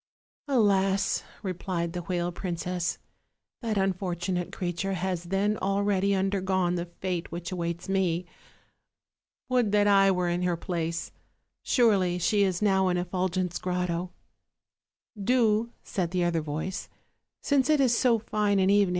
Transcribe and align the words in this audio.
"Alas!" 0.47 1.21
replied 1.43 1.93
the 1.93 2.01
whale 2.01 2.31
princess, 2.31 2.97
"that 3.61 3.77
unfortunate 3.77 4.51
creature 4.51 4.93
has 4.93 5.25
then 5.25 5.57
already 5.59 6.15
undergone 6.15 6.73
the 6.73 6.87
fate 6.87 7.31
which 7.31 7.51
awaits 7.51 7.87
me. 7.87 8.25
Would 9.47 9.71
that 9.73 9.85
I 9.85 10.09
were 10.09 10.27
in 10.27 10.41
her 10.41 10.57
place! 10.57 11.11
surely 11.61 12.17
she 12.17 12.41
is 12.41 12.63
now 12.63 12.87
in 12.87 12.97
Effulgent's 12.97 13.59
grotto." 13.59 14.09
"Do," 15.23 15.69
said 15.83 16.09
the 16.09 16.23
other 16.23 16.41
voice, 16.41 16.89
"since 17.43 17.69
it 17.69 17.79
is 17.79 17.95
so 17.95 18.17
fine 18.17 18.53
an 18.53 18.57
even 18.57 18.59
OLD, 18.59 18.59
OLD 18.59 18.69
FAIRY 18.69 18.85
TALES. 18.85 18.89